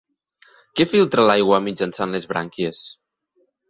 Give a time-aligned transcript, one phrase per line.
[0.79, 2.85] Què filtra l'aigua mitjançant les brànquies?